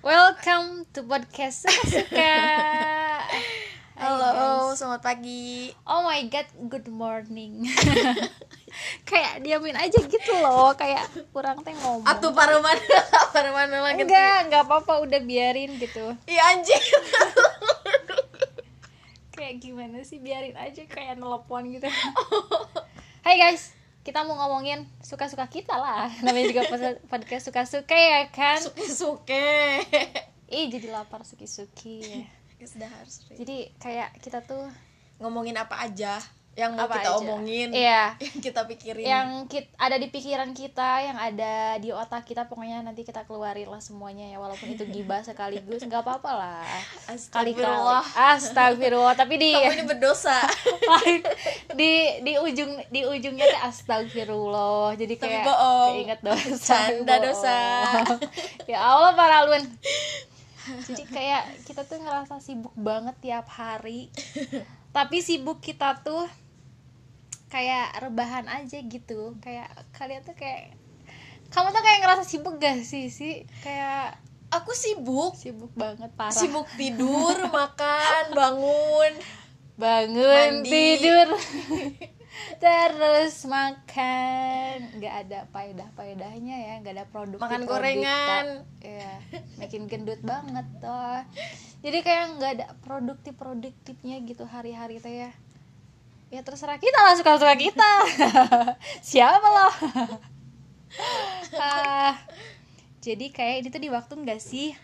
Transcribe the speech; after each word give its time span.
Welcome 0.00 0.88
to 0.96 1.04
podcast 1.04 1.68
suka. 1.84 2.32
Halo, 4.00 4.72
selamat 4.72 5.04
pagi. 5.04 5.76
Oh 5.84 6.00
my 6.00 6.24
god, 6.32 6.48
good 6.72 6.88
morning. 6.88 7.68
kayak 9.12 9.44
diamin 9.44 9.76
aja 9.76 10.00
gitu 10.00 10.32
loh, 10.40 10.72
kayak 10.72 11.04
kurang 11.36 11.60
teh 11.60 11.76
ngomong. 11.76 12.08
Atuh 12.08 12.32
parumana, 12.32 12.80
parumana 13.36 13.92
lagi. 13.92 14.08
Enggak, 14.08 14.48
enggak 14.48 14.64
apa-apa, 14.64 15.04
udah 15.04 15.20
biarin 15.20 15.76
gitu. 15.76 16.16
Iya 16.24 16.48
anjing. 16.48 16.84
kayak 19.36 19.60
gimana 19.60 20.00
sih, 20.00 20.16
biarin 20.16 20.56
aja 20.56 20.80
kayak 20.88 21.20
nelpon 21.20 21.76
gitu. 21.76 21.92
Hai 23.20 23.36
guys, 23.36 23.76
kita 24.00 24.24
mau 24.24 24.36
ngomongin 24.36 24.88
suka-suka 25.04 25.46
kita 25.48 25.76
lah. 25.76 26.08
Namanya 26.24 26.46
juga 26.52 26.62
podcast 27.08 27.52
suka-suka 27.52 27.96
ya 27.96 28.28
kan? 28.32 28.58
Suke-suke. 28.60 29.84
Ih, 30.50 30.66
jadi 30.72 30.90
lapar 30.90 31.22
suki-suki. 31.22 32.26
Sudah 32.60 32.90
harus. 32.92 33.24
Jadi 33.32 33.72
kayak 33.80 34.20
kita 34.20 34.44
tuh 34.44 34.68
Ngomongin 35.20 35.52
apa 35.60 35.84
aja 35.84 36.16
yang 36.52 36.74
mau 36.74 36.82
Apa 36.82 36.98
kita 36.98 37.08
aja? 37.08 37.18
omongin. 37.20 37.68
Iya. 37.70 38.04
Yang 38.20 38.36
kita 38.42 38.60
pikirin. 38.66 39.06
yang 39.06 39.28
kit 39.46 39.70
ada 39.76 39.94
di 39.94 40.06
pikiran 40.06 40.50
kita 40.50 40.90
yang 41.00 41.14
ada 41.14 41.54
di 41.76 41.88
otak 41.88 42.22
kita 42.22 42.44
pokoknya 42.44 42.82
nanti 42.82 43.00
kita 43.00 43.22
keluarin 43.22 43.64
lah 43.64 43.78
semuanya 43.78 44.26
ya 44.26 44.36
walaupun 44.36 44.66
itu 44.68 44.82
gibah 44.84 45.20
sekaligus 45.20 45.78
nggak 45.80 46.00
apa-apa 46.00 46.30
lah 46.32 46.66
kali 47.30 47.54
kali 47.54 47.54
Astagfirullah. 47.54 48.04
astagfirullah 48.28 49.14
tapi 49.14 49.34
di 49.36 49.50
Kamu 49.52 49.72
ini 49.72 49.84
berdosa. 49.86 50.36
di 51.80 51.92
di 52.20 52.32
ujung 52.36 52.82
di 52.88 53.00
ujungnya 53.04 53.46
tuh 53.46 53.60
astagfirullah 53.64 54.96
jadi 54.96 55.14
Tapi 55.14 55.24
kayak 55.24 55.44
bohong. 55.46 55.90
keinget 55.94 56.20
dosa 56.20 56.76
Canda 56.82 57.16
dosa. 57.20 57.58
ya 58.70 58.78
Allah 58.82 59.14
para 59.14 59.34
Alun 59.40 59.64
jadi 60.84 61.02
kayak 61.04 61.42
kita 61.64 61.82
tuh 61.82 61.96
ngerasa 61.96 62.36
sibuk 62.38 62.74
banget 62.74 63.14
tiap 63.20 63.46
hari 63.48 64.10
tapi 64.90 65.20
sibuk 65.20 65.58
kita 65.58 66.00
tuh 66.00 66.26
kayak 67.46 67.98
rebahan 68.00 68.46
aja 68.46 68.78
gitu 68.78 69.34
kayak 69.38 69.66
kalian 69.90 70.22
tuh 70.22 70.34
kayak 70.34 70.74
kamu 71.50 71.70
tuh 71.70 71.82
kayak 71.82 71.98
ngerasa 72.00 72.22
sibuk 72.22 72.58
gak 72.58 72.82
sih 72.82 73.10
sih 73.10 73.42
kayak 73.60 74.18
Aku 74.50 74.74
sibuk. 74.74 75.38
sibuk 75.38 75.70
banget 75.78 76.10
parah 76.18 76.34
Sibuk 76.34 76.66
tidur, 76.80 77.38
makan, 77.48 78.34
bangun. 78.34 79.12
bangun 79.78 80.26
Mandi. 80.58 80.70
tidur 80.70 81.28
terus 82.58 83.44
makan. 83.44 84.76
Nggak 85.00 85.14
ada 85.26 85.38
faedah 85.50 85.88
faedahnya 85.96 86.56
ya 86.56 86.72
nggak 86.80 86.94
ada 86.96 87.06
produk 87.08 87.38
Makan 87.40 87.62
gorengan. 87.66 88.46
ya 88.80 89.12
makin 89.60 89.88
gendut 89.88 90.20
banget 90.20 90.66
toh. 90.80 91.20
Jadi 91.80 91.98
kayak 92.04 92.24
nggak 92.36 92.52
ada 92.60 92.66
produktif 92.84 93.32
produktifnya 93.36 94.20
gitu 94.24 94.44
hari-hari 94.44 95.00
teh 95.00 95.28
ya. 95.28 95.30
Ya 96.30 96.40
terserah 96.46 96.78
kita 96.78 96.98
lah 97.00 97.14
suka 97.18 97.40
suka 97.40 97.54
kita. 97.58 97.92
Siapa 99.10 99.48
loh? 99.48 99.74
Ah, 101.54 102.18
jadi 102.98 103.30
kayak 103.30 103.62
ini 103.62 103.68
tuh 103.70 103.78
di 103.78 103.90
waktu 103.94 104.10
nggak 104.10 104.42
sih? 104.42 104.74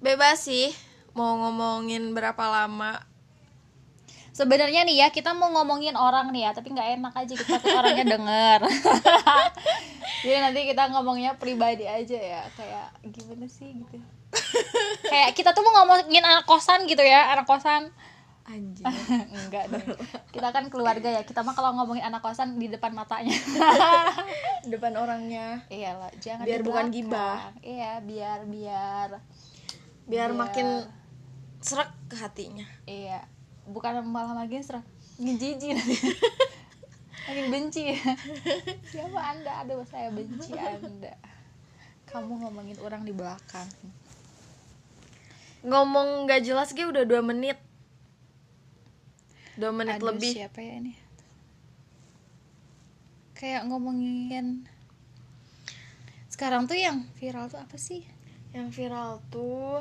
Bebas 0.00 0.48
sih 0.48 0.72
mau 1.12 1.36
ngomongin 1.36 2.16
berapa 2.16 2.40
lama. 2.48 3.09
Sebenarnya 4.40 4.88
nih 4.88 5.04
ya 5.04 5.08
kita 5.12 5.36
mau 5.36 5.52
ngomongin 5.52 5.92
orang 6.00 6.32
nih 6.32 6.48
ya, 6.48 6.50
tapi 6.56 6.72
nggak 6.72 6.96
enak 6.96 7.12
aja 7.12 7.32
kita 7.36 7.60
takut 7.60 7.76
orangnya 7.76 8.16
denger. 8.16 8.60
Jadi 10.24 10.38
nanti 10.40 10.60
kita 10.64 10.88
ngomongnya 10.96 11.36
pribadi 11.36 11.84
aja 11.84 12.16
ya, 12.16 12.42
kayak 12.56 12.88
gimana 13.12 13.44
sih 13.44 13.68
gitu. 13.76 14.00
kayak 15.12 15.36
kita 15.36 15.52
tuh 15.52 15.60
mau 15.60 15.84
ngomongin 15.84 16.24
anak 16.24 16.48
kosan 16.48 16.88
gitu 16.88 17.04
ya, 17.04 17.36
anak 17.36 17.44
kosan. 17.44 17.92
Anjing. 18.48 18.88
Enggak 19.36 19.68
deh. 19.76 19.84
Kita 20.32 20.48
kan 20.56 20.72
keluarga 20.72 21.20
ya. 21.20 21.22
Kita 21.28 21.44
mah 21.44 21.52
kalau 21.52 21.76
ngomongin 21.76 22.08
anak 22.08 22.24
kosan 22.24 22.56
di 22.56 22.72
depan 22.72 22.96
matanya. 22.96 23.36
Depan 24.64 24.96
orangnya. 24.96 25.68
Iyalah, 25.68 26.08
jangan 26.16 26.48
Biar 26.48 26.64
bukan 26.64 26.88
gibah. 26.88 27.52
Iya, 27.60 28.00
biar 28.00 28.48
biar 28.48 29.20
Biar 30.08 30.32
makin 30.32 30.88
serak 31.60 31.92
ke 32.08 32.16
hatinya. 32.16 32.64
Iya, 32.88 33.20
bukan 33.70 34.02
malah 34.04 34.34
makin 34.34 34.62
serak, 34.62 34.84
ngejijik 35.16 35.72
nanti. 35.78 35.96
makin 37.30 37.46
benci. 37.48 37.94
Siapa 38.92 39.20
anda? 39.22 39.62
Aduh, 39.62 39.86
saya 39.86 40.10
benci 40.10 40.52
anda. 40.58 41.14
Kamu 42.10 42.42
ngomongin 42.42 42.78
orang 42.82 43.06
di 43.06 43.14
belakang. 43.14 43.70
ngomong 45.60 46.24
gak 46.24 46.40
jelas 46.40 46.72
gue 46.72 46.88
udah 46.88 47.04
dua 47.04 47.20
menit 47.20 47.60
dua 49.60 49.76
menit 49.76 50.00
Aduh, 50.00 50.08
lebih 50.08 50.32
Siapa 50.32 50.56
ya 50.56 50.80
ini? 50.80 50.96
Kayak 53.36 53.68
ngomongin 53.68 54.64
sekarang 56.32 56.64
tuh 56.64 56.80
yang 56.80 57.04
viral 57.20 57.52
tuh 57.52 57.60
apa 57.60 57.76
sih? 57.76 58.00
yang 58.50 58.74
viral 58.74 59.22
tuh 59.30 59.78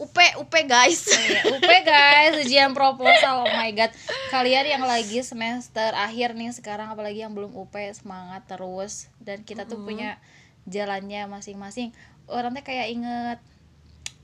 up 0.00 0.16
up 0.16 0.54
guys 0.64 1.04
Ya, 1.04 1.44
UP 1.52 1.60
guys, 1.84 2.32
ujian 2.40 2.72
proposal. 2.72 3.44
Oh 3.44 3.52
my 3.52 3.68
god. 3.70 3.92
Kalian 4.32 4.64
yang 4.66 4.84
lagi 4.84 5.20
semester 5.20 5.92
akhir 5.92 6.32
nih 6.32 6.50
sekarang 6.50 6.88
apalagi 6.88 7.20
yang 7.20 7.36
belum 7.36 7.52
UP 7.52 7.74
semangat 7.92 8.48
terus 8.48 9.12
dan 9.20 9.44
kita 9.44 9.68
tuh 9.68 9.76
punya 9.78 10.16
jalannya 10.64 11.28
masing-masing. 11.28 11.92
Orang 12.26 12.56
teh 12.56 12.64
kayak 12.64 12.88
inget 12.88 13.38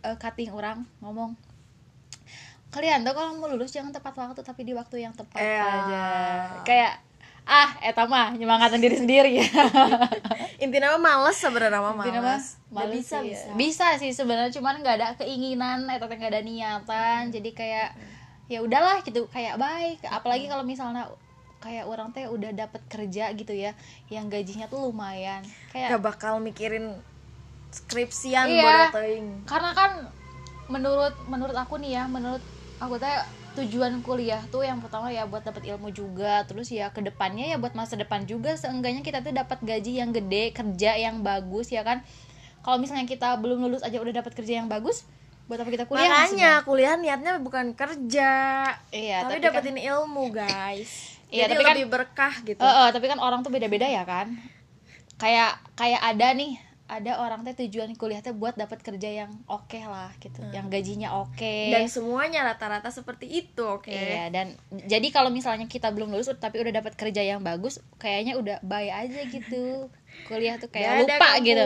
eh, 0.02 0.16
cutting 0.16 0.50
orang 0.50 0.88
ngomong 1.00 1.36
kalian 2.66 3.08
tuh 3.08 3.16
kalau 3.16 3.32
mau 3.40 3.48
lulus 3.48 3.72
jangan 3.72 3.88
tepat 3.88 4.12
waktu 4.12 4.44
tapi 4.44 4.60
di 4.60 4.76
waktu 4.76 5.00
yang 5.00 5.16
tepat 5.16 5.40
Iya. 5.40 5.64
aja. 5.64 6.04
Kayak 6.60 6.92
ah 7.46 7.78
eta 7.78 8.10
mah 8.10 8.34
nyemangatin 8.34 8.82
diri 8.82 8.98
sendiri 8.98 9.30
ya. 9.40 9.46
intinya 10.58 10.98
mah 10.98 11.22
males 11.22 11.38
sebenarnya 11.38 11.78
mah 11.78 11.94
males 11.94 12.58
males 12.74 12.90
bisa 12.98 13.22
sih, 13.22 13.30
bisa 13.30 13.46
ya. 13.46 13.54
bisa 13.54 13.86
sih 14.02 14.10
sebenarnya 14.10 14.50
cuman 14.58 14.82
nggak 14.82 14.96
ada 14.98 15.08
keinginan 15.14 15.86
atau 15.86 16.10
nggak 16.10 16.32
ada 16.34 16.42
niatan 16.42 17.30
jadi 17.30 17.50
kayak 17.54 17.88
ya 18.50 18.58
udahlah 18.66 18.98
gitu 19.06 19.30
kayak 19.30 19.62
baik 19.62 20.02
apalagi 20.10 20.50
kalau 20.50 20.66
misalnya 20.66 21.06
kayak 21.62 21.86
orang 21.86 22.10
teh 22.10 22.26
udah 22.26 22.50
dapat 22.54 22.82
kerja 22.90 23.30
gitu 23.34 23.54
ya 23.54 23.74
yang 24.10 24.26
gajinya 24.26 24.66
tuh 24.66 24.90
lumayan 24.90 25.42
kayak 25.70 25.94
gak 25.94 26.02
bakal 26.02 26.38
mikirin 26.42 26.98
skripsian 27.70 28.46
Iya. 28.46 28.90
karena 29.46 29.70
kan 29.74 29.90
menurut 30.66 31.14
menurut 31.30 31.54
aku 31.54 31.78
nih 31.78 31.98
ya 31.98 32.04
menurut 32.10 32.42
aku 32.82 32.98
teh 32.98 33.10
tujuan 33.56 33.98
kuliah 34.00 34.38
tuh 34.46 34.60
yang 34.60 34.78
pertama 34.78 35.08
ya 35.08 35.24
buat 35.24 35.40
dapat 35.40 35.64
ilmu 35.66 35.88
juga 35.88 36.44
terus 36.44 36.68
ya 36.68 36.88
ke 36.88 37.00
depannya 37.00 37.48
ya 37.48 37.56
buat 37.56 37.72
masa 37.72 37.96
depan 37.96 38.22
juga. 38.22 38.52
Seenggaknya 38.54 39.00
kita 39.00 39.20
tuh 39.20 39.32
dapat 39.32 39.58
gaji 39.60 39.96
yang 39.96 40.10
gede 40.10 40.52
kerja 40.52 40.94
yang 40.94 41.20
bagus 41.20 41.68
ya 41.68 41.80
kan? 41.80 42.04
Kalau 42.60 42.76
misalnya 42.76 43.04
kita 43.04 43.34
belum 43.36 43.62
lulus 43.62 43.80
aja 43.80 43.96
udah 43.96 44.14
dapat 44.16 44.32
kerja 44.32 44.58
yang 44.58 44.68
bagus 44.68 45.08
buat 45.46 45.56
apa 45.56 45.70
kita 45.70 45.86
kuliah 45.86 46.10
makanya 46.10 46.52
kuliah 46.60 46.94
niatnya 46.98 47.38
bukan 47.38 47.70
kerja 47.72 48.30
Iya, 48.90 49.22
tapi, 49.22 49.38
tapi 49.38 49.40
kan- 49.40 49.44
dapetin 49.54 49.78
ilmu 49.78 50.24
guys. 50.28 51.14
Iya, 51.30 51.46
jadi 51.46 51.54
tapi 51.54 51.62
kan- 51.62 51.76
lebih 51.78 51.88
berkah 51.88 52.34
gitu. 52.42 52.58
Eh, 52.58 52.66
eh, 52.66 52.88
tapi 52.90 53.06
kan 53.06 53.18
orang 53.18 53.40
tuh 53.40 53.54
beda-beda 53.54 53.86
ya 53.86 54.02
kan? 54.02 54.34
Kayak 55.16 55.62
kayak 55.74 56.02
ada 56.02 56.34
nih 56.34 56.58
ada 56.86 57.18
orang 57.18 57.42
teh 57.42 57.66
tujuan 57.66 57.90
kuliah 57.98 58.22
teh 58.22 58.30
buat 58.30 58.54
dapat 58.54 58.82
kerja 58.82 59.26
yang 59.26 59.30
oke 59.50 59.78
lah 59.82 60.14
gitu 60.22 60.38
yang 60.54 60.70
gajinya 60.70 61.18
oke 61.18 61.54
dan 61.74 61.90
semuanya 61.90 62.46
rata-rata 62.46 62.94
seperti 62.94 63.26
itu 63.26 63.62
oke 63.66 63.90
Iya 63.90 64.30
dan 64.30 64.54
jadi 64.70 65.10
kalau 65.10 65.30
misalnya 65.30 65.66
kita 65.66 65.90
belum 65.90 66.14
lulus 66.14 66.30
tapi 66.38 66.62
udah 66.62 66.72
dapat 66.82 66.94
kerja 66.94 67.22
yang 67.22 67.40
bagus, 67.42 67.80
kayaknya 67.98 68.36
udah 68.38 68.56
bye 68.62 68.90
aja 68.90 69.20
gitu. 69.26 69.90
Kuliah 70.24 70.56
tuh 70.56 70.72
kayak 70.72 70.88
Dadah, 70.88 71.00
lupa 71.04 71.28
kampus. 71.28 71.44
gitu. 71.44 71.64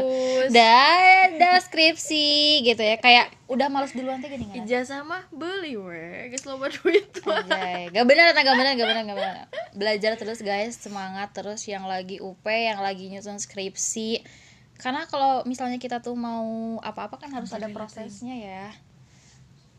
Dadah 0.51 1.57
skripsi 1.63 2.29
gitu 2.67 2.83
ya. 2.83 2.97
Kayak 2.99 3.31
udah 3.47 3.67
males 3.71 3.95
duluan 3.95 4.19
tuh 4.19 4.31
gini 4.31 4.51
kan. 4.51 4.67
ijazah 4.67 5.07
mah 5.07 5.23
beli 5.31 5.79
we 5.79 6.31
guys 6.35 6.43
loba 6.47 6.67
duit 6.71 7.07
Anjay. 7.23 7.95
Gak 7.95 8.07
bener, 8.07 8.35
gak 8.35 8.43
bener, 8.43 8.75
gak 8.75 8.89
bener, 8.91 9.03
gak 9.07 9.19
bener. 9.19 9.47
Belajar 9.75 10.13
terus 10.19 10.43
guys, 10.43 10.75
semangat 10.79 11.31
terus 11.31 11.63
yang 11.71 11.87
lagi 11.87 12.19
UP, 12.19 12.43
yang 12.47 12.83
lagi 12.83 13.07
nyusun 13.11 13.39
skripsi. 13.39 14.23
Karena 14.81 15.05
kalau 15.05 15.45
misalnya 15.45 15.77
kita 15.77 16.01
tuh 16.01 16.13
mau 16.15 16.49
apa-apa 16.81 17.17
kan 17.17 17.31
harus 17.31 17.53
ada 17.53 17.69
prosesnya 17.69 18.33
ya. 18.35 18.67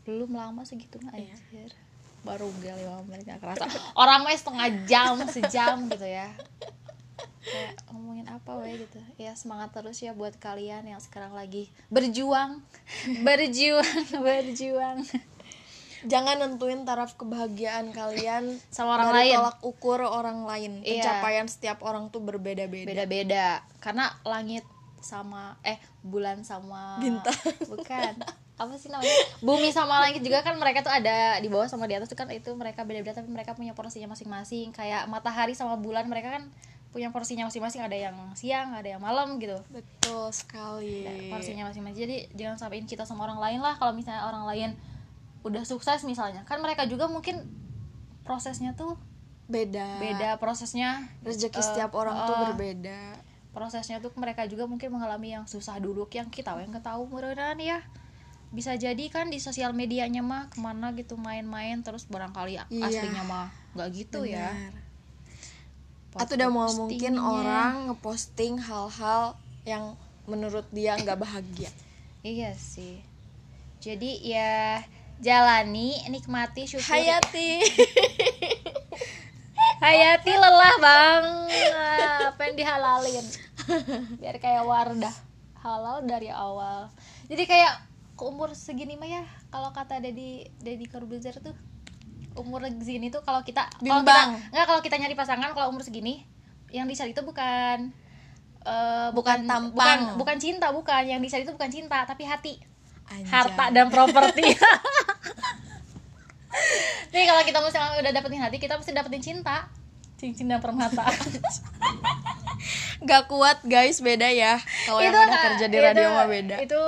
Belum 0.02 0.30
lama 0.30 0.62
segitu 0.62 1.02
anjir. 1.04 1.70
Baru 2.22 2.50
gak 2.56 2.74
lima 2.76 3.02
menit 3.04 3.26
gak 3.26 3.38
kerasa. 3.38 3.66
Orang 3.92 4.22
mah 4.22 4.30
setengah 4.32 4.68
jam, 4.84 5.18
sejam 5.26 5.86
gitu 5.88 6.06
ya. 6.06 6.30
Kayak 7.42 7.74
ngomongin 7.88 8.26
apa 8.28 8.54
weh 8.56 8.78
gitu. 8.78 9.02
Ya 9.16 9.34
semangat 9.34 9.70
terus 9.72 9.98
ya 9.98 10.10
buat 10.12 10.34
kalian 10.36 10.86
yang 10.86 10.98
sekarang 10.98 11.34
lagi 11.34 11.66
berjuang. 11.88 12.62
Berjuang, 13.20 13.90
berjuang. 14.24 15.02
jangan 16.02 16.34
nentuin 16.36 16.82
taraf 16.82 17.14
kebahagiaan 17.14 17.90
kalian 17.90 18.58
Sama 18.70 18.98
orang 18.98 19.06
dari 19.12 19.18
lain. 19.24 19.34
tolak 19.38 19.58
ukur 19.62 20.02
orang 20.02 20.42
lain 20.42 20.82
Iya. 20.82 20.98
pencapaian 20.98 21.46
setiap 21.46 21.78
orang 21.80 22.10
tuh 22.10 22.18
berbeda-beda 22.18 22.90
beda-beda 22.90 23.62
karena 23.78 24.10
langit 24.22 24.66
sama 25.02 25.58
eh 25.66 25.78
bulan 26.02 26.42
sama 26.46 26.98
Bintang. 26.98 27.36
bukan. 27.70 28.14
Apa 28.58 28.74
sih 28.78 28.88
namanya? 28.90 29.10
Bumi 29.42 29.74
sama 29.74 29.98
langit 30.06 30.22
juga 30.22 30.42
kan 30.46 30.54
mereka 30.54 30.86
tuh 30.86 30.94
ada 30.94 31.38
di 31.42 31.50
bawah 31.50 31.66
sama 31.66 31.90
di 31.90 31.98
atas 31.98 32.06
tuh 32.10 32.18
kan 32.18 32.30
itu 32.30 32.54
mereka 32.54 32.86
beda-beda 32.86 33.18
tapi 33.18 33.30
mereka 33.30 33.58
punya 33.58 33.74
porsinya 33.74 34.14
masing-masing. 34.14 34.70
Kayak 34.70 35.10
matahari 35.10 35.52
sama 35.58 35.74
bulan 35.78 36.06
mereka 36.06 36.30
kan 36.30 36.46
punya 36.94 37.10
porsinya 37.10 37.50
masing-masing. 37.50 37.82
Ada 37.82 38.10
yang 38.10 38.16
siang 38.38 38.72
ada 38.72 38.86
yang 38.86 39.02
malam 39.02 39.42
gitu. 39.42 39.58
Betul 39.74 40.30
sekali. 40.30 41.06
Ada 41.06 41.34
porsinya 41.34 41.64
masing-masing. 41.70 42.00
Jadi 42.06 42.16
jangan 42.38 42.56
sampein 42.62 42.86
kita 42.86 43.02
sama 43.02 43.26
orang 43.26 43.42
lain 43.42 43.60
lah. 43.60 43.74
Kalau 43.76 43.92
misalnya 43.96 44.24
orang 44.28 44.46
lain 44.46 44.70
udah 45.42 45.66
sukses 45.66 46.06
misalnya. 46.06 46.46
Kan 46.46 46.62
mereka 46.62 46.86
juga 46.86 47.10
mungkin 47.10 47.42
prosesnya 48.22 48.78
tuh 48.78 48.94
beda. 49.50 49.98
beda 49.98 50.30
prosesnya. 50.38 51.10
Rezeki 51.26 51.58
Eh, 51.58 51.64
setiap 51.66 51.98
orang 51.98 52.14
tuh 52.30 52.34
eh, 52.36 52.40
berbeda 52.46 53.31
prosesnya 53.52 54.00
tuh 54.00 54.10
mereka 54.16 54.48
juga 54.48 54.64
mungkin 54.64 54.88
mengalami 54.92 55.36
yang 55.36 55.44
susah 55.44 55.76
dulu 55.76 56.08
yang 56.08 56.32
kita 56.32 56.56
yang 56.56 56.72
ketahu 56.72 57.04
mudah 57.06 57.32
ya. 57.60 57.80
Bisa 58.52 58.76
jadi 58.76 59.00
kan 59.08 59.32
di 59.32 59.40
sosial 59.40 59.72
medianya 59.72 60.20
mah 60.20 60.48
ke 60.52 60.60
mana 60.60 60.92
gitu 60.92 61.16
main-main 61.16 61.80
terus 61.80 62.04
barangkali 62.04 62.60
Iya. 62.68 62.84
aslinya 62.84 63.24
mah 63.24 63.48
nggak 63.76 63.88
gitu 63.92 64.24
ya. 64.28 64.52
Benar. 64.52 64.74
atau 66.12 66.36
udah 66.36 66.50
mau 66.52 66.68
mungkin 66.76 67.16
orang 67.16 67.88
ngeposting 67.88 68.60
hal-hal 68.60 69.32
yang 69.64 69.96
menurut 70.28 70.68
dia 70.68 70.92
nggak 71.00 71.16
bahagia. 71.16 71.72
Iya 72.20 72.52
sih. 72.52 73.00
Jadi 73.80 74.20
ya 74.20 74.84
jalani 75.24 75.96
nikmati 76.12 76.68
syukuri. 76.68 76.84
Hayati 77.08 77.50
Hayati 79.82 80.32
lelah 80.32 80.74
bang 80.78 81.24
yang 82.52 82.54
dihalalin? 82.58 83.26
Biar 84.20 84.36
kayak 84.36 84.62
Wardah. 84.62 85.14
Halal 85.58 86.04
dari 86.04 86.28
awal. 86.28 86.90
Jadi 87.26 87.46
kayak 87.46 87.80
ke 88.12 88.22
umur 88.22 88.52
segini 88.52 88.94
mah 88.94 89.08
ya 89.08 89.22
kalau 89.48 89.72
kata 89.72 89.98
Dedi 89.98 90.44
Dedi 90.60 90.84
Corbuzier 90.84 91.32
tuh 91.40 91.56
umur 92.36 92.66
segini 92.78 93.08
tuh 93.08 93.24
kalau 93.24 93.40
kita 93.40 93.66
kalau 93.72 94.04
kita 94.04 94.04
Bimbang. 94.04 94.28
nggak 94.52 94.66
kalau 94.68 94.80
kita 94.84 94.96
nyari 95.00 95.14
pasangan 95.16 95.50
kalau 95.56 95.72
umur 95.72 95.80
segini 95.80 96.28
yang 96.68 96.84
dicari 96.84 97.12
itu 97.12 97.22
bukan 97.24 97.88
eh, 98.62 99.08
Bukan 99.12 99.16
bukan 99.16 99.38
tampang. 99.48 99.72
bukan 99.72 99.98
bukan 100.20 100.36
cinta 100.36 100.68
bukan. 100.70 101.02
Yang 101.08 101.20
dicari 101.24 101.42
itu 101.42 101.52
bukan 101.52 101.70
cinta 101.72 101.98
tapi 102.04 102.28
hati. 102.28 102.54
Anjay. 103.02 103.28
harta 103.28 103.64
dan 103.70 103.86
properti 103.88 104.46
nih 107.12 107.24
kalau 107.24 107.42
kita 107.44 107.58
misalnya 107.60 107.92
udah 108.00 108.10
dapetin 108.10 108.40
hati 108.40 108.56
kita 108.56 108.74
mesti 108.74 108.90
dapetin 108.90 109.22
cinta. 109.22 109.68
Cincin 110.16 110.46
dan 110.46 110.58
permata. 110.58 111.02
Gak 113.02 113.26
kuat 113.26 113.58
guys 113.66 113.98
beda 113.98 114.30
ya. 114.30 114.58
Kalau 114.86 115.02
yang 115.02 115.12
udah 115.12 115.26
Kak, 115.28 115.42
kerja 115.54 115.66
di 115.66 115.76
itu- 115.76 115.84
radio 115.84 116.06
mah 116.08 116.26
beda. 116.26 116.56
itu 116.58 116.80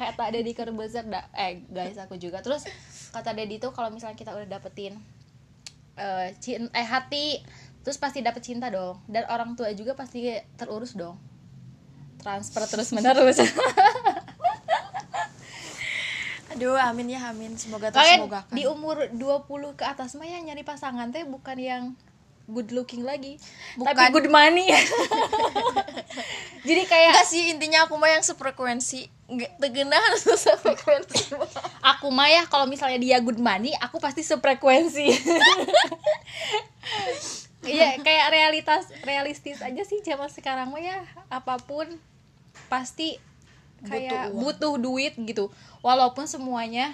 kata 0.00 0.32
Deddy 0.32 0.56
Corbuzier 0.56 1.04
da, 1.04 1.28
eh 1.36 1.60
guys 1.68 1.96
aku 1.96 2.16
juga. 2.16 2.40
Terus 2.40 2.64
kata 3.12 3.36
Deddy 3.36 3.60
tuh 3.60 3.70
kalau 3.70 3.92
misalnya 3.92 4.16
kita 4.16 4.32
udah 4.32 4.48
dapetin 4.48 4.96
cin 6.40 6.72
eh 6.72 6.82
hati 6.82 7.44
terus 7.84 8.00
pasti 8.00 8.24
dapet 8.24 8.40
cinta 8.40 8.72
dong. 8.72 8.96
Dan 9.04 9.28
orang 9.28 9.52
tua 9.52 9.68
juga 9.76 9.92
pasti 9.92 10.32
terurus 10.56 10.96
dong. 10.96 11.20
Transfer 12.20 12.64
terus 12.64 12.92
menerus 12.92 13.40
aduh 16.60 16.76
amin 16.76 17.16
ya 17.16 17.32
amin. 17.32 17.56
Semoga 17.56 17.88
terus 17.88 18.04
semoga 18.04 18.44
di 18.52 18.68
umur 18.68 19.08
20 19.16 19.80
ke 19.80 19.84
atas 19.88 20.12
mah 20.20 20.28
yang 20.28 20.44
nyari 20.44 20.60
pasangan 20.60 21.08
teh 21.08 21.24
bukan 21.24 21.56
yang 21.56 21.84
good 22.44 22.68
looking 22.76 23.00
lagi. 23.00 23.40
Bukan. 23.80 23.88
tapi 23.88 24.12
good 24.12 24.28
money. 24.28 24.68
Jadi 26.68 26.82
kayak 26.84 27.16
Enggak 27.16 27.28
sih 27.32 27.56
intinya 27.56 27.88
aku 27.88 27.96
mah 27.96 28.12
yang 28.12 28.20
sefrekuensi. 28.20 29.08
Tegenah 29.56 30.20
sefrekuensi 30.20 31.32
aku 31.80 32.12
mah 32.12 32.28
ya 32.28 32.44
kalau 32.44 32.68
misalnya 32.68 33.00
dia 33.00 33.16
good 33.24 33.40
money 33.40 33.72
aku 33.80 33.96
pasti 33.96 34.20
sefrekuensi. 34.20 35.08
Iya 37.60 38.00
kayak 38.00 38.32
realitas 38.32 38.88
realistis 39.04 39.60
aja 39.60 39.84
sih 39.84 40.00
zaman 40.00 40.32
sekarang 40.32 40.72
mah 40.72 40.80
ya. 40.80 41.04
Apa 41.28 41.60
pun 41.60 41.84
pasti 42.72 43.20
kayak 43.84 44.32
Butuh 44.34 44.40
butuh, 44.40 44.74
duit 44.80 45.14
gitu. 45.16 45.48
Walaupun 45.80 46.28
semuanya 46.28 46.92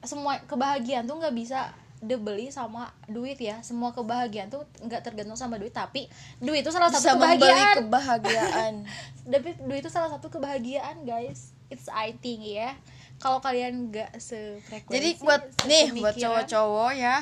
semua 0.00 0.40
kebahagiaan 0.48 1.04
tuh 1.04 1.20
nggak 1.20 1.36
bisa 1.36 1.74
dibeli 2.00 2.48
sama 2.48 2.88
duit 3.06 3.36
ya. 3.36 3.60
Semua 3.60 3.92
kebahagiaan 3.92 4.48
tuh 4.48 4.64
nggak 4.80 5.04
tergantung 5.04 5.36
sama 5.36 5.60
duit 5.60 5.76
tapi 5.76 6.08
duit 6.40 6.64
itu 6.64 6.72
salah 6.72 6.88
satu 6.88 7.04
bisa 7.04 7.14
kebahagiaan. 7.16 7.76
kebahagiaan. 7.84 8.74
Tapi 9.32 9.48
duit 9.68 9.84
itu 9.84 9.92
salah 9.92 10.08
satu 10.08 10.32
kebahagiaan 10.32 11.04
guys. 11.04 11.52
It's 11.68 11.86
I 11.92 12.16
think 12.16 12.42
ya. 12.48 12.72
Kalau 13.20 13.44
kalian 13.44 13.92
nggak 13.92 14.16
sefrekuensi 14.16 14.96
jadi 14.96 15.10
buat 15.20 15.42
nih 15.68 15.86
buat 16.00 16.16
cowok-cowok 16.16 16.92
ya. 16.96 17.20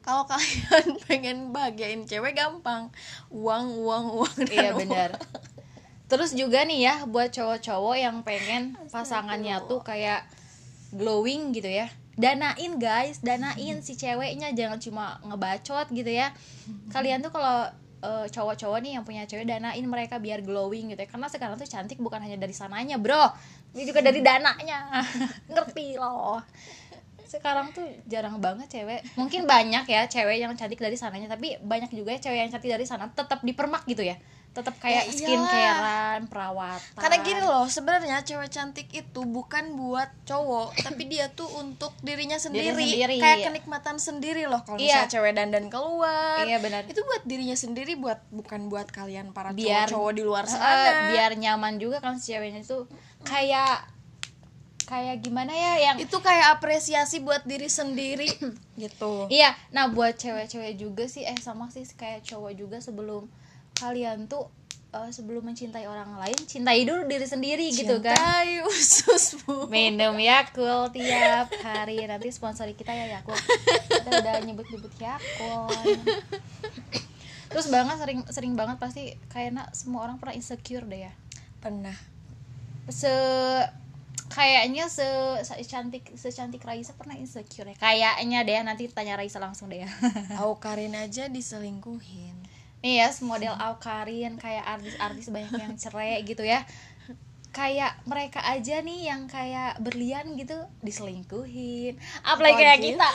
Kalau 0.00 0.24
kalian 0.24 0.86
pengen 1.04 1.36
bahagiain 1.52 2.08
cewek 2.08 2.32
gampang. 2.40 2.88
Uang 3.28 3.76
uang 3.76 4.04
uang 4.24 4.36
iya 4.48 4.72
benar 4.72 5.12
terus 6.06 6.38
juga 6.38 6.62
nih 6.62 6.86
ya 6.86 6.94
buat 7.10 7.34
cowok-cowok 7.34 7.96
yang 7.98 8.16
pengen 8.22 8.78
pasangannya 8.94 9.58
tuh 9.66 9.82
kayak 9.82 10.26
glowing 10.94 11.50
gitu 11.50 11.66
ya. 11.66 11.90
Danain 12.16 12.72
guys 12.78 13.20
danain 13.20 13.82
si 13.82 13.98
ceweknya. 13.98 14.54
Jangan 14.54 14.78
cuma 14.78 15.18
ngebacot 15.26 15.90
gitu 15.90 16.08
ya. 16.08 16.30
Kalian 16.94 17.20
tuh 17.26 17.34
kalau 17.34 17.68
eh, 18.06 18.26
cowok-cowok 18.30 18.78
nih 18.86 18.92
yang 18.96 19.04
punya 19.04 19.26
cewek 19.26 19.44
danain 19.50 19.84
mereka 19.84 20.22
biar 20.22 20.46
glowing 20.46 20.94
gitu 20.94 21.00
ya. 21.02 21.08
Karena 21.10 21.26
sekarang 21.26 21.58
tuh 21.58 21.66
cantik 21.66 21.98
bukan 21.98 22.22
hanya 22.22 22.38
dari 22.38 22.54
sananya 22.54 22.96
bro. 22.96 23.34
Ini 23.74 23.82
juga 23.84 24.00
dari 24.00 24.22
dananya. 24.22 25.02
Ngerti 25.52 25.98
loh. 25.98 26.38
Sekarang 27.26 27.74
tuh 27.74 27.82
jarang 28.06 28.38
banget 28.38 28.70
cewek. 28.70 29.02
Mungkin 29.18 29.44
banyak 29.44 29.84
ya 29.90 30.06
cewek 30.06 30.38
yang 30.38 30.54
cantik 30.54 30.78
dari 30.78 30.94
sananya 30.94 31.26
tapi 31.34 31.58
banyak 31.58 31.90
juga 31.90 32.14
ya 32.14 32.30
cewek 32.30 32.38
yang 32.46 32.50
cantik 32.54 32.70
dari 32.70 32.86
sana 32.86 33.10
tetap 33.10 33.42
dipermak 33.42 33.82
gitu 33.90 34.06
ya 34.06 34.16
tetap 34.56 34.80
kayak 34.80 35.04
Ya 35.04 35.12
skincarean 35.12 36.20
perawatan. 36.26 36.96
Karena 36.96 37.16
gini 37.20 37.40
loh 37.40 37.68
sebenarnya 37.68 38.24
cewek 38.24 38.48
cantik 38.48 38.88
itu 38.88 39.20
bukan 39.22 39.76
buat 39.76 40.08
cowok 40.24 40.72
tapi 40.86 41.04
dia 41.04 41.28
tuh 41.28 41.44
untuk 41.54 41.92
dirinya 42.00 42.36
sendiri, 42.36 42.72
sendiri. 42.72 43.20
kayak 43.20 43.44
kenikmatan 43.44 44.00
sendiri 44.00 44.48
loh 44.48 44.64
kalau 44.64 44.80
Iya. 44.80 45.04
misalnya 45.04 45.12
cewek 45.12 45.32
dandan 45.34 45.66
keluar. 45.68 46.40
Iya, 46.42 46.56
benar. 46.58 46.88
itu 46.88 46.98
buat 46.98 47.22
dirinya 47.22 47.54
sendiri 47.54 47.92
buat 47.94 48.24
bukan 48.32 48.66
buat 48.66 48.88
kalian 48.88 49.30
para 49.30 49.52
biar 49.52 49.84
cowok-cowok 49.86 50.12
di 50.12 50.22
luar 50.24 50.44
sana. 50.48 51.12
biar 51.12 51.36
nyaman 51.36 51.76
juga 51.76 52.00
kan 52.00 52.16
si 52.16 52.32
ceweknya 52.32 52.64
itu. 52.64 52.88
Kayak 53.22 53.92
kayak 54.86 55.18
gimana 55.18 55.50
ya 55.50 55.72
yang 55.82 55.96
itu 55.98 56.14
kayak 56.16 56.54
apresiasi 56.54 57.18
buat 57.18 57.42
diri 57.42 57.66
sendiri 57.66 58.30
gitu. 58.78 59.26
Iya, 59.26 59.50
nah 59.68 59.90
buat 59.90 60.14
cewek-cewek 60.14 60.78
juga 60.78 61.04
sih, 61.04 61.26
eh 61.26 61.34
sama 61.36 61.66
sih 61.68 61.82
kayak 61.90 62.22
cowok 62.22 62.54
juga 62.54 62.78
sebelum 62.78 63.26
kalian 63.76 64.24
tuh 64.24 64.48
eh, 64.96 65.10
sebelum 65.12 65.44
mencintai 65.44 65.84
orang 65.84 66.16
lain, 66.16 66.38
cintai 66.48 66.88
dulu 66.88 67.04
diri 67.04 67.28
sendiri 67.28 67.68
gitu 67.70 68.00
kan. 68.00 68.16
Cintai 68.16 68.64
ususmu 68.64 69.68
Minum 69.68 70.16
Yakult 70.16 70.96
tiap 70.96 71.52
hari 71.60 72.00
nanti 72.08 72.32
sponsori 72.32 72.72
kita 72.72 72.96
ya 72.96 73.20
Yakult. 73.20 73.38
Kita 73.92 74.10
udah 74.24 74.34
nyebut-nyebut 74.42 74.92
Yakult. 74.96 76.00
Terus 77.52 77.66
banget 77.70 77.96
sering 78.00 78.20
sering 78.32 78.52
banget 78.56 78.76
pasti 78.80 79.14
kayaknya 79.30 79.68
semua 79.76 80.08
orang 80.08 80.16
pernah 80.16 80.34
insecure 80.34 80.88
deh 80.88 81.06
ya. 81.06 81.12
pernah 81.60 81.94
Se 82.86 83.10
kayaknya 84.30 84.86
se, 84.86 85.06
cantik 85.66 86.14
secantik 86.14 86.62
Raisa 86.62 86.94
pernah 86.94 87.14
insecure 87.18 87.74
ya. 87.74 87.76
Kayaknya 87.78 88.38
deh 88.42 88.56
nanti 88.62 88.84
tanya 88.90 89.18
Raisa 89.18 89.38
langsung 89.38 89.70
deh 89.70 89.84
ya. 89.84 89.90
Aukarin 90.42 90.94
aja 90.96 91.28
diselingkuhin 91.30 92.55
nih 92.86 93.02
ya 93.02 93.10
model 93.26 93.54
Aukarin 93.58 94.38
kayak 94.38 94.62
artis-artis 94.62 95.26
banyak 95.34 95.50
yang 95.58 95.74
cerai 95.74 96.22
gitu 96.22 96.46
ya. 96.46 96.62
Kayak 97.50 97.98
mereka 98.06 98.44
aja 98.46 98.78
nih 98.78 99.10
yang 99.10 99.26
kayak 99.26 99.82
berlian 99.82 100.38
gitu 100.38 100.54
diselingkuhin. 100.86 101.98
Apalagi 102.22 102.62
kayak 102.62 102.78
kita. 102.78 103.08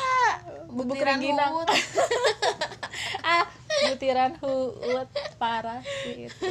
Bubuk 0.67 0.99
butiran 0.99 1.23
huut. 1.23 1.67
ah. 3.31 3.47
Butiran 3.95 4.35
huut 4.43 5.09
parah 5.39 5.79
sih 6.03 6.27
itu. 6.27 6.45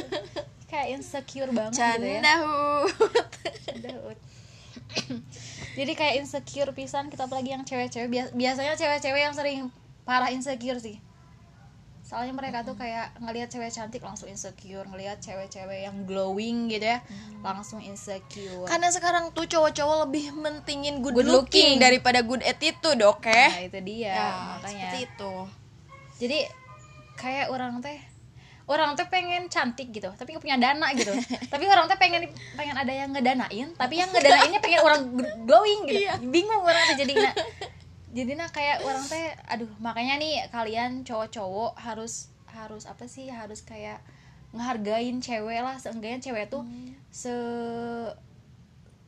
Kayak 0.65 0.97
insecure 0.97 1.51
banget 1.53 1.77
gitu 1.77 2.09
ya. 2.09 2.21
Canda 3.69 3.91
huut. 4.01 4.19
Jadi 5.77 5.93
kayak 5.93 6.25
insecure 6.25 6.71
pisan 6.73 7.13
kita 7.13 7.29
apalagi 7.29 7.53
yang 7.53 7.67
cewek-cewek. 7.67 8.09
Bias- 8.09 8.33
biasanya 8.33 8.73
cewek-cewek 8.73 9.21
yang 9.21 9.35
sering 9.35 9.69
parah 10.07 10.33
insecure 10.33 10.81
sih 10.81 11.10
soalnya 12.11 12.35
mereka 12.35 12.67
tuh 12.67 12.75
kayak 12.75 13.15
ngelihat 13.23 13.47
cewek 13.47 13.71
cantik 13.71 14.03
langsung 14.03 14.27
insecure 14.27 14.83
ngelihat 14.83 15.23
cewek-cewek 15.23 15.87
yang 15.87 16.03
glowing 16.03 16.67
gitu 16.67 16.83
ya 16.83 16.99
langsung 17.39 17.79
insecure. 17.79 18.67
Karena 18.67 18.91
sekarang 18.91 19.31
tuh 19.31 19.47
cowok-cowok 19.47 20.03
lebih 20.03 20.35
mentingin 20.35 20.99
good, 20.99 21.15
Good 21.15 21.31
looking, 21.31 21.39
looking. 21.47 21.73
daripada 21.79 22.19
good 22.19 22.43
attitude 22.43 22.99
oke? 22.99 23.23
Nah 23.31 23.63
itu 23.63 23.79
dia 23.79 24.11
ya 24.11 24.27
makanya. 24.59 24.67
seperti 24.91 24.99
itu. 25.07 25.33
Jadi 26.19 26.39
kayak 27.15 27.47
orang 27.47 27.79
teh 27.79 27.95
orang 28.67 28.91
teh 28.99 29.07
pengen 29.07 29.47
cantik 29.47 29.95
gitu 29.95 30.11
tapi 30.11 30.35
nggak 30.35 30.43
punya 30.43 30.59
dana 30.59 30.91
gitu. 30.91 31.15
Tapi 31.53 31.63
orang 31.63 31.87
teh 31.87 31.95
pengen 31.95 32.27
pengen 32.59 32.75
ada 32.75 32.91
yang 32.91 33.15
ngedanain 33.15 33.67
tapi 33.79 34.03
yang 34.03 34.11
ngedanainnya 34.13 34.59
pengen 34.59 34.83
orang 34.83 35.01
glowing 35.47 35.87
gitu. 35.87 36.11
Iya. 36.11 36.19
bingung 36.19 36.59
orang 36.59 36.91
teh 36.91 37.07
jadi 37.07 37.13
jadi 38.11 38.35
nah 38.35 38.49
kayak 38.51 38.83
orang 38.83 39.03
teh 39.07 39.31
aduh 39.47 39.71
makanya 39.79 40.19
nih 40.19 40.43
kalian 40.51 41.07
cowok-cowok 41.07 41.79
harus 41.79 42.27
harus 42.51 42.83
apa 42.83 43.07
sih 43.07 43.31
harus 43.31 43.63
kayak 43.63 44.03
ngehargain 44.51 45.23
cewek 45.23 45.63
lah. 45.63 45.79
Seenggaknya 45.79 46.19
cewek 46.19 46.51
tuh 46.51 46.63
Hmm. 46.67 46.91
se 47.07 47.31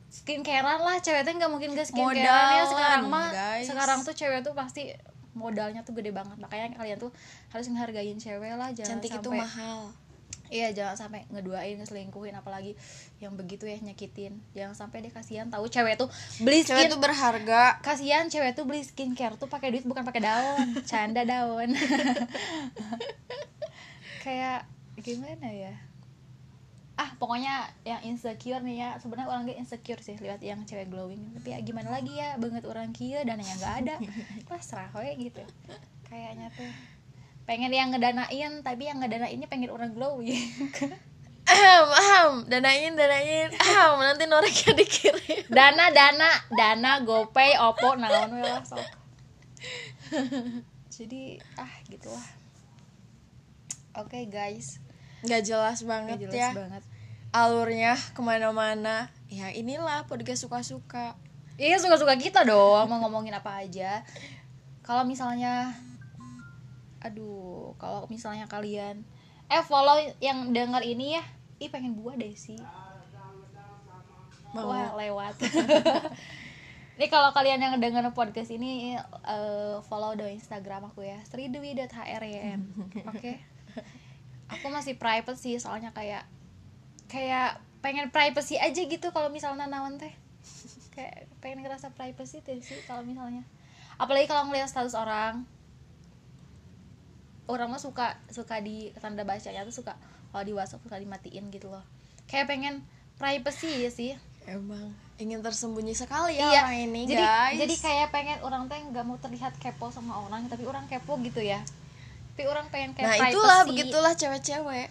skincarean 0.08 0.80
lah. 0.80 0.96
Cewek 1.04 1.22
tuh 1.26 1.32
nggak 1.36 1.52
mungkin 1.52 1.76
gak 1.76 1.88
skincarean. 1.88 2.24
Ya 2.56 2.64
sekarang 2.64 3.04
mah 3.12 3.28
guys. 3.28 3.66
sekarang 3.68 3.98
tuh 4.00 4.14
cewek 4.16 4.40
tuh 4.40 4.56
pasti 4.56 4.96
modalnya 5.36 5.84
tuh 5.84 5.92
gede 5.98 6.14
banget. 6.14 6.40
Makanya 6.40 6.72
kalian 6.78 6.96
tuh 6.96 7.12
harus 7.52 7.66
ngehargain 7.68 8.16
cewek 8.16 8.56
lah. 8.56 8.72
Jangan 8.72 9.04
cantik 9.04 9.10
itu 9.12 9.20
sampai 9.20 9.42
mahal 9.44 9.92
iya 10.52 10.70
jangan 10.70 10.94
sampai 10.94 11.26
ngeduain 11.32 11.80
ngeselingkuhin 11.80 12.36
apalagi 12.36 12.78
yang 13.18 13.34
begitu 13.34 13.66
ya 13.66 13.80
nyakitin. 13.80 14.38
Jangan 14.54 14.76
sampai 14.76 15.02
deh 15.02 15.10
kasihan. 15.10 15.48
Tahu 15.48 15.66
cewek 15.66 15.98
tuh 15.98 16.08
beli 16.38 16.62
cewek 16.62 16.86
skin 16.86 16.92
tuh 16.92 17.00
berharga. 17.00 17.80
Kasihan 17.80 18.30
cewek 18.30 18.54
tuh 18.54 18.64
beli 18.68 18.84
skincare 18.84 19.34
tuh 19.40 19.50
pakai 19.50 19.74
duit 19.74 19.82
bukan 19.82 20.06
pakai 20.06 20.22
daun. 20.22 20.68
Canda 20.90 21.26
daun. 21.26 21.74
Kayak 24.24 24.68
gimana 25.00 25.48
ya? 25.50 25.74
Ah 26.94 27.10
pokoknya 27.18 27.66
yang 27.82 28.00
insecure 28.06 28.62
nih 28.62 28.76
ya. 28.84 28.90
Sebenarnya 29.02 29.26
orang 29.26 29.50
gak 29.50 29.58
insecure 29.58 30.00
sih 30.04 30.14
lihat 30.22 30.38
yang 30.38 30.62
cewek 30.62 30.86
glowing. 30.86 31.34
Tapi 31.40 31.56
ya 31.56 31.58
gimana 31.64 31.90
lagi 31.90 32.14
ya? 32.14 32.38
Banget 32.38 32.62
orang 32.70 32.94
kia 32.94 33.26
dananya 33.26 33.58
nggak 33.58 33.74
ada. 33.84 33.94
Pasrah 34.48 34.92
we 34.94 35.10
gitu. 35.18 35.42
Kayaknya 36.06 36.52
tuh 36.54 36.93
pengen 37.44 37.72
yang 37.72 37.92
ngedanain 37.92 38.64
tapi 38.64 38.88
yang 38.88 38.98
ngedanainnya 39.00 39.48
pengen 39.48 39.70
orang 39.72 39.92
glowing. 39.92 40.48
Aham 41.44 41.86
aham 41.92 42.30
danain 42.48 42.96
danain. 42.96 43.52
Aham 43.52 44.00
nanti 44.00 44.24
noreknya 44.24 44.72
dikirim. 44.80 45.44
Dana 45.52 45.92
dana 45.92 46.30
dana 46.48 47.04
gopay 47.04 47.60
oppo 47.60 47.92
naon 48.00 48.32
we 48.32 48.42
lah 48.42 48.64
sok. 48.64 48.80
Jadi 50.88 51.36
ah 51.60 51.72
gitulah. 51.92 52.28
Oke 54.00 54.24
guys. 54.26 54.80
Nggak 55.20 55.42
jelas 55.44 55.78
Gak 55.84 55.88
banget 55.88 56.16
jelas 56.26 56.34
ya. 56.34 56.50
banget. 56.56 56.82
Alurnya 57.34 57.92
ke 58.16 58.20
mana-mana. 58.24 59.12
Ya 59.28 59.52
inilah 59.52 60.08
podcast 60.08 60.48
suka-suka. 60.48 61.12
Iya 61.60 61.76
suka 61.76 62.00
suka 62.00 62.16
kita 62.16 62.40
dong. 62.48 62.88
Mau 62.88 63.04
ngomongin 63.04 63.36
apa 63.36 63.60
aja. 63.62 64.00
Kalau 64.80 65.04
misalnya 65.04 65.76
aduh 67.04 67.76
kalau 67.76 68.08
misalnya 68.08 68.48
kalian 68.48 69.04
eh 69.52 69.62
follow 69.62 70.00
yang 70.24 70.50
denger 70.56 70.80
ini 70.80 71.20
ya. 71.20 71.24
Ih 71.60 71.68
pengen 71.68 71.94
buah 71.94 72.16
deh 72.16 72.32
sih. 72.32 72.58
Mau. 74.54 74.70
wah 74.70 74.94
lewat. 74.94 75.34
Ini 76.94 77.10
kalau 77.10 77.34
kalian 77.34 77.58
yang 77.58 77.74
denger 77.82 78.06
podcast 78.14 78.54
ini 78.54 78.94
eh, 79.26 79.76
follow 79.82 80.14
dong 80.14 80.30
Instagram 80.30 80.94
aku 80.94 81.02
ya. 81.02 81.18
Sridwi.hrym 81.26 82.70
Oke? 83.10 83.42
Aku 84.54 84.70
masih 84.70 84.94
private 84.94 85.34
sih 85.34 85.58
soalnya 85.58 85.90
kayak 85.90 86.22
Kayak 87.10 87.58
pengen 87.82 88.08
privacy 88.14 88.56
aja 88.56 88.78
gitu 88.78 89.10
kalau 89.10 89.26
misalnya 89.26 89.66
nawan 89.66 89.98
teh. 89.98 90.14
Kayak 90.94 91.26
pengen 91.42 91.66
ngerasa 91.66 91.90
privacy 91.92 92.46
tuh 92.46 92.62
sih 92.62 92.78
kalau 92.86 93.02
misalnya. 93.02 93.42
Apalagi 93.98 94.30
kalau 94.30 94.46
ngeliat 94.46 94.70
status 94.70 94.94
orang 94.94 95.42
Orang 97.44 97.72
mah 97.72 97.80
suka 97.82 98.16
suka 98.32 98.60
di 98.64 98.88
tanda 98.96 99.22
bacanya 99.22 99.64
tuh 99.68 99.84
suka 99.84 99.92
kalau 100.32 100.44
di 100.44 100.52
WhatsApp 100.56 100.82
suka 100.82 100.96
dimatiin 100.96 101.52
gitu 101.52 101.68
loh. 101.68 101.84
Kayak 102.24 102.48
pengen 102.48 102.74
privacy 103.20 103.84
ya 103.84 103.90
sih. 103.92 104.16
Emang 104.44 104.92
ingin 105.14 105.40
tersembunyi 105.40 105.94
sekali 105.94 106.36
ya 106.36 106.50
iya. 106.50 106.60
orang 106.66 106.90
ini 106.90 107.06
jadi 107.06 107.22
guys. 107.22 107.54
jadi 107.54 107.74
kayak 107.78 108.08
pengen 108.10 108.38
orang 108.42 108.66
teh 108.66 108.82
nggak 108.82 109.06
mau 109.06 109.14
terlihat 109.14 109.54
kepo 109.62 109.94
sama 109.94 110.18
orang 110.26 110.50
tapi 110.50 110.66
orang 110.66 110.84
kepo 110.90 111.16
gitu 111.22 111.38
ya. 111.38 111.62
Tapi 112.34 112.50
orang 112.50 112.66
pengen 112.68 112.98
kayak 112.98 113.06
nah 113.06 113.16
privacy. 113.16 113.30
itulah 113.30 113.60
begitulah 113.62 114.12
cewek-cewek. 114.18 114.88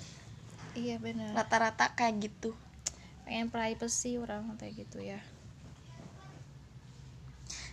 Iya 0.73 0.95
benar 0.97 1.35
rata-rata 1.35 1.91
kayak 1.93 2.23
gitu. 2.23 2.55
Pengen 3.27 3.51
privacy 3.51 4.15
orang 4.15 4.47
kayak 4.55 4.87
gitu 4.87 5.03
ya. 5.03 5.19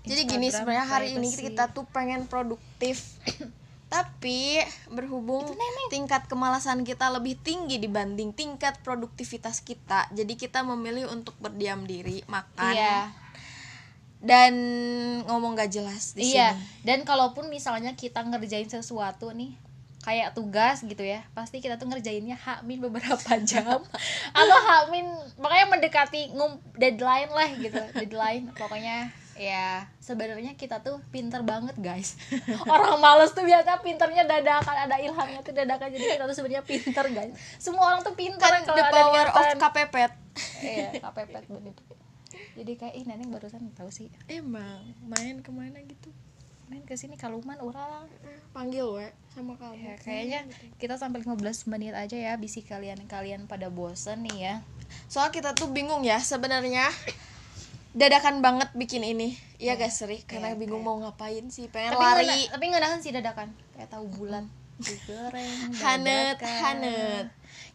Jadi 0.00 0.20
gini 0.26 0.48
Instagram 0.48 0.64
sebenarnya 0.64 0.86
hari 0.88 1.08
ini 1.14 1.28
privacy. 1.28 1.44
kita 1.52 1.64
tuh 1.70 1.84
pengen 1.92 2.24
produktif 2.26 3.20
tapi 3.90 4.62
berhubung 4.86 5.50
tingkat 5.90 6.30
kemalasan 6.30 6.86
kita 6.86 7.10
lebih 7.10 7.34
tinggi 7.42 7.82
dibanding 7.82 8.30
tingkat 8.30 8.78
produktivitas 8.86 9.66
kita 9.66 10.06
jadi 10.14 10.30
kita 10.38 10.62
memilih 10.62 11.10
untuk 11.10 11.34
berdiam 11.42 11.82
diri 11.82 12.22
makan. 12.30 12.70
Iya. 12.70 13.10
Dan 14.20 14.54
ngomong 15.26 15.58
gak 15.58 15.74
jelas 15.74 16.14
di 16.14 16.36
iya. 16.36 16.54
sini. 16.54 16.86
Dan 16.86 17.02
kalaupun 17.02 17.50
misalnya 17.50 17.98
kita 17.98 18.22
ngerjain 18.22 18.70
sesuatu 18.70 19.34
nih 19.34 19.58
kayak 20.00 20.32
tugas 20.32 20.80
gitu 20.80 21.04
ya 21.04 21.28
pasti 21.36 21.60
kita 21.60 21.76
tuh 21.76 21.92
ngerjainnya 21.92 22.38
hakmin 22.38 22.78
beberapa 22.78 23.36
jam. 23.50 23.82
Atau 24.30 24.58
hakmin 24.70 25.10
makanya 25.42 25.66
mendekati 25.66 26.30
ngum 26.38 26.62
deadline 26.78 27.28
lah 27.34 27.50
gitu 27.58 27.82
deadline 27.98 28.54
pokoknya 28.54 29.10
ya 29.40 29.88
sebenarnya 30.04 30.52
kita 30.52 30.84
tuh 30.84 31.00
pinter 31.08 31.40
banget 31.40 31.72
guys. 31.80 32.20
Orang 32.68 33.00
males 33.00 33.32
tuh 33.32 33.48
biasa 33.48 33.80
pinternya 33.80 34.28
dadakan 34.28 34.76
ada 34.84 35.00
ilhamnya 35.00 35.40
tuh 35.40 35.56
dadakan. 35.56 35.88
Jadi 35.88 36.20
kita 36.20 36.24
tuh 36.28 36.36
sebenarnya 36.36 36.64
pinter 36.68 37.04
guys. 37.08 37.32
Semua 37.56 37.88
orang 37.88 38.04
tuh 38.04 38.12
pinter 38.12 38.44
kan 38.44 38.60
kalau 38.68 38.76
the 38.76 38.84
ada 38.84 38.92
power 38.92 39.26
of. 39.32 39.44
KPPet 39.56 40.12
iya 40.64 40.88
kpepet 40.94 41.44
bener 41.50 41.74
jadi 42.54 42.72
kayak 42.76 42.94
ih 42.94 43.04
neneng 43.08 43.30
barusan 43.32 43.72
tahu 43.72 43.88
sih. 43.88 44.12
Emang 44.28 44.84
main 45.06 45.40
ke 45.40 45.48
mana 45.48 45.80
gitu? 45.80 46.12
Main 46.68 46.84
ke 46.86 46.94
sini 46.94 47.16
kaluman 47.18 47.58
orang 47.58 48.06
panggil 48.54 48.86
we 49.00 49.08
sama 49.32 49.56
kamu. 49.56 49.80
Ya, 49.80 49.94
kayaknya 49.98 50.40
kita 50.78 51.00
sampai 51.00 51.24
15 51.24 51.40
menit 51.72 51.96
aja 51.96 52.14
ya 52.14 52.36
bisi 52.36 52.62
kalian 52.62 53.06
kalian 53.08 53.48
pada 53.48 53.72
bosen 53.72 54.26
nih 54.26 54.38
ya. 54.38 54.56
soal 55.06 55.30
kita 55.30 55.54
tuh 55.54 55.70
bingung 55.70 56.02
ya 56.02 56.18
sebenarnya 56.18 56.90
dadakan 57.92 58.38
banget 58.40 58.70
bikin 58.72 59.02
ini. 59.02 59.34
Iya 59.56 59.74
guys 59.74 59.98
Sri 59.98 60.22
karena 60.22 60.52
Iya, 60.52 60.56
bingung 60.56 60.80
kayak- 60.80 60.88
mau 60.88 60.96
ngapain 61.00 61.44
sih 61.48 61.66
pengen 61.66 61.92
Tapi 61.92 62.04
lari. 62.04 62.24
ngena- 62.24 62.50
tapi 62.50 62.64
ngenahan 62.68 63.00
sih 63.00 63.10
dadakan. 63.10 63.48
Kayak 63.74 63.90
tahu 63.90 64.06
bulan. 64.08 64.44
Digoreng 64.80 65.76
Hanet, 65.76 66.40
hanet. 66.40 67.26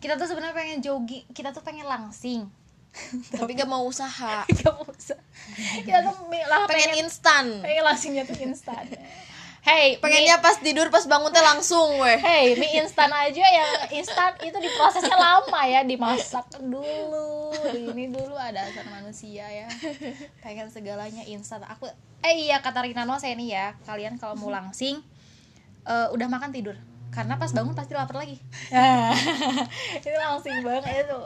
Kita 0.01 0.17
tuh 0.17 0.25
sebenarnya 0.25 0.55
pengen 0.55 0.79
jogging, 0.81 1.21
kita 1.29 1.51
tuh 1.51 1.61
pengen 1.61 1.85
langsing. 1.85 2.49
tapi 3.35 3.53
gak 3.53 3.67
mau 3.67 3.83
usaha. 3.83 4.47
Gak 4.57 4.75
usah. 4.81 5.19
Kita 5.83 5.99
tuh 6.01 6.15
lah 6.31 6.63
pengen 6.63 6.69
pengen 6.69 6.91
instan. 7.03 7.45
Pengen 7.59 7.83
langsingnya 7.83 8.23
tuh 8.23 8.39
instan. 8.39 8.87
Hey, 9.65 9.97
pengennya 9.97 10.37
pas 10.45 10.61
tidur 10.61 10.93
pas 10.93 11.01
bangun 11.09 11.33
teh 11.33 11.41
langsung 11.41 11.97
weh 11.97 12.21
Hey, 12.21 12.53
mie 12.53 12.85
instan 12.85 13.09
aja 13.09 13.41
yang 13.41 13.69
instan 13.97 14.37
itu 14.45 14.53
diprosesnya 14.61 15.17
lama 15.17 15.61
ya, 15.65 15.81
dimasak 15.81 16.45
dulu. 16.61 17.49
Ini 17.73 18.13
dulu 18.13 18.37
ada 18.37 18.61
asal 18.61 18.85
manusia 18.93 19.49
ya. 19.49 19.65
Pengen 20.45 20.69
segalanya 20.69 21.25
instan. 21.25 21.65
Aku 21.65 21.89
eh 22.21 22.33
iya 22.45 22.61
kata 22.61 22.85
Rinano 22.85 23.17
saya 23.17 23.33
nih 23.33 23.49
ya, 23.57 23.67
kalian 23.89 24.21
kalau 24.21 24.37
mau 24.37 24.53
langsing 24.53 25.01
eh, 25.89 26.07
udah 26.13 26.27
makan 26.29 26.53
tidur. 26.53 26.77
Karena 27.09 27.41
pas 27.41 27.49
bangun 27.49 27.73
pasti 27.73 27.97
lapar 27.97 28.21
lagi. 28.21 28.37
itu 29.97 30.13
langsing 30.13 30.61
banget 30.61 31.09
itu. 31.09 31.19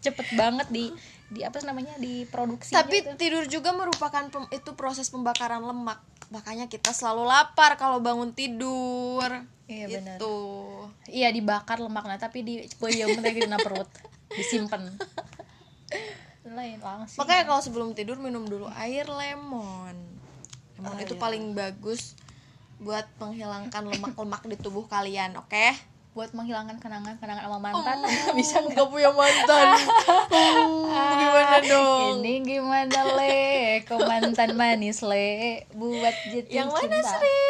Cepet 0.00 0.32
banget 0.32 0.64
di 0.72 0.88
di 1.32 1.40
apa 1.40 1.64
namanya 1.64 1.96
diproduksi 1.96 2.76
tapi 2.76 3.00
tidur 3.16 3.48
juga 3.48 3.72
merupakan 3.72 4.28
pem- 4.28 4.52
itu 4.52 4.76
proses 4.76 5.08
pembakaran 5.08 5.64
lemak 5.64 5.96
makanya 6.32 6.64
kita 6.66 6.96
selalu 6.96 7.28
lapar 7.28 7.76
kalau 7.76 8.00
bangun 8.00 8.32
tidur 8.32 9.28
Iya, 9.70 9.86
benar. 9.88 10.16
Gitu. 10.18 10.36
Iya 11.08 11.28
dibakar 11.32 11.78
lemaknya 11.80 12.18
tapi 12.20 12.44
di 12.44 12.54
peyem 12.76 13.08
teh 13.20 13.32
di 13.32 13.44
perut 13.46 13.88
disimpan. 14.36 14.84
Lain 16.42 16.80
langsing. 16.82 17.16
makanya 17.22 17.44
kalau 17.48 17.60
sebelum 17.62 17.88
tidur 17.96 18.18
minum 18.18 18.44
dulu 18.44 18.66
air 18.76 19.06
lemon 19.08 19.94
lemon 20.76 20.96
Oh, 20.98 20.98
itu 20.98 21.14
iya. 21.14 21.22
paling 21.22 21.54
bagus 21.54 22.18
buat 22.82 23.06
menghilangkan 23.22 23.86
lemak-lemak 23.86 24.42
di 24.50 24.56
tubuh 24.58 24.90
kalian 24.90 25.38
oke 25.38 25.91
buat 26.12 26.28
menghilangkan 26.36 26.76
kenangan-kenangan 26.76 27.48
sama 27.48 27.58
mantan 27.58 28.04
bisa 28.38 28.60
nggak? 28.60 28.84
punya 28.84 29.10
mantan 29.16 29.80
Hmm, 30.28 30.84
gimana 31.20 31.56
dong 31.64 32.20
Ini 32.20 32.34
gimana 32.44 33.00
le? 33.16 33.80
Kok 33.88 34.00
mantan 34.04 34.52
manis 34.52 35.00
le? 35.00 35.64
Buat 35.72 36.12
jatuh 36.28 36.52
yang 36.52 36.68
mana 36.68 37.00
cinta. 37.00 37.16
Sri 37.16 37.44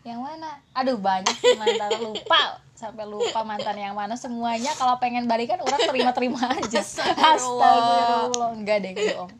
Yang 0.00 0.20
mana? 0.24 0.48
Aduh 0.72 0.96
banyak 0.96 1.36
sih 1.36 1.52
mantan 1.60 1.90
lupa 2.00 2.56
sampai 2.72 3.04
lupa 3.04 3.44
mantan 3.44 3.76
yang 3.76 3.92
mana 3.92 4.16
semuanya 4.16 4.72
kalau 4.72 4.96
pengen 4.96 5.28
balikan 5.28 5.60
orang 5.60 5.84
terima-terima 5.84 6.40
aja. 6.56 6.80
Astagfirullah. 6.88 7.36
Astagfirullah. 7.36 8.50
Enggak 8.56 8.76
deh 8.80 8.92
bohong. 8.96 9.30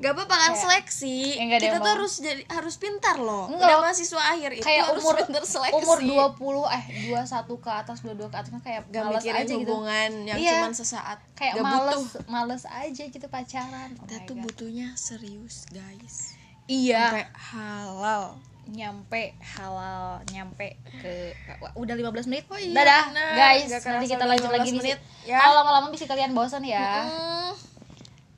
Gak 0.00 0.12
apa-apa 0.12 0.32
kan 0.34 0.50
Kayak- 0.50 0.62
seleksi. 0.62 1.16
Ya, 1.36 1.58
Kita 1.58 1.76
tuh 1.76 1.92
harus 1.92 2.12
jadi 2.18 2.42
harus 2.48 2.74
pintar 2.74 3.16
loh. 3.16 3.46
Enggak. 3.46 3.68
Udah 3.68 3.76
mahasiswa 3.82 4.22
akhir 4.26 4.50
itu 4.50 4.64
kayak 4.64 4.84
harus 4.86 4.98
umur 4.98 5.14
pintar 5.18 5.44
seleksi. 5.44 5.76
umur 5.76 5.98
20 6.00 6.64
eh 6.66 6.84
21 7.06 7.20
ke 7.58 7.70
atas 7.70 7.98
22 8.00 8.26
ke 8.26 8.36
atas 8.36 8.50
kayak 8.58 8.82
Gak 8.86 9.02
males 9.02 9.20
mikirin 9.20 9.36
aja 9.38 9.44
gitu 9.46 9.60
hubungan 9.62 10.10
yang 10.24 10.36
Iya. 10.36 10.52
cuman 10.58 10.72
sesaat. 10.74 11.18
kayak 11.32 11.54
Gak 11.54 11.64
males 11.64 12.00
butuh. 12.02 12.22
males 12.26 12.62
aja 12.64 13.02
gitu 13.06 13.26
pacaran 13.26 13.90
oh 13.94 14.02
Kita 14.02 14.16
my 14.16 14.24
tuh 14.24 14.34
God. 14.34 14.42
butuhnya 14.42 14.88
serius, 14.94 15.68
guys. 15.68 16.32
iya 16.66 17.04
Sampai 17.10 17.26
halal. 17.52 18.24
nyampe 18.66 19.34
halal 19.42 20.22
nyampe 20.26 20.78
ke 20.94 21.34
udah 21.74 21.90
15 21.92 22.24
menit 22.24 22.46
Oh 22.46 22.54
iya, 22.54 22.70
dadah 22.72 23.02
bener. 23.08 23.32
guys 23.34 23.66
nanti 23.82 24.06
kita 24.06 24.22
lanjut 24.22 24.46
15 24.46 24.54
lagi 24.54 24.70
di 24.70 24.78
menit, 24.78 24.98
ya. 25.24 25.36
kalau 25.36 25.54
lama-lama 25.58 25.90
bisa 25.90 26.06
kalian 26.06 26.30
bosan 26.30 26.62
ya 26.62 27.02
Mm, 27.02 27.50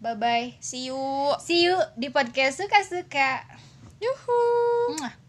bye 0.02 0.18
bye 0.18 0.58
see 0.58 0.90
you. 0.90 0.98
see 1.38 1.62
you 1.62 1.78
di 1.94 2.10
podcast 2.10 2.58
suka 2.58 2.82
suka 2.82 3.46
Yuhu. 4.02 4.38
Mwah. 4.98 5.21